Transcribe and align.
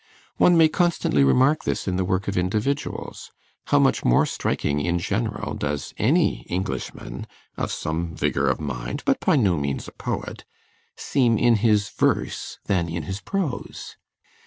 One 0.37 0.57
may 0.57 0.67
constantly 0.67 1.23
remark 1.23 1.63
this 1.63 1.87
in 1.87 1.95
the 1.95 2.03
work 2.03 2.27
of 2.27 2.35
individuals: 2.35 3.29
how 3.67 3.77
much 3.77 4.03
more 4.03 4.25
striking, 4.25 4.79
in 4.79 4.97
general, 4.97 5.53
does 5.53 5.93
any 5.95 6.41
Englishman 6.49 7.27
of 7.55 7.71
some 7.71 8.15
vigor 8.15 8.49
of 8.49 8.59
mind, 8.59 9.03
but 9.05 9.19
by 9.19 9.35
no 9.35 9.55
means 9.57 9.87
a 9.87 9.91
poet 9.91 10.43
seem 10.97 11.37
in 11.37 11.57
his 11.57 11.87
verse 11.89 12.57
than 12.65 12.89
in 12.89 13.03
his 13.03 13.21
prose! 13.21 13.95